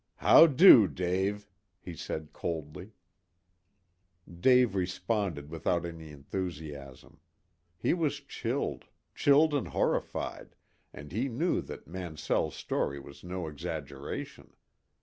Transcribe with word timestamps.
"How 0.15 0.47
do, 0.47 0.87
Dave?" 0.87 1.47
he 1.79 1.93
said 1.95 2.33
coldly. 2.33 2.93
Dave 4.27 4.73
responded 4.73 5.51
without 5.51 5.85
any 5.85 6.09
enthusiasm. 6.09 7.19
He 7.77 7.93
was 7.93 8.15
chilled, 8.19 8.85
chilled 9.13 9.53
and 9.53 9.67
horrified, 9.67 10.55
and 10.91 11.11
he 11.11 11.29
knew 11.29 11.61
that 11.61 11.85
Mansell's 11.85 12.55
story 12.55 12.99
was 12.99 13.23
no 13.23 13.45
exaggeration. 13.47 14.55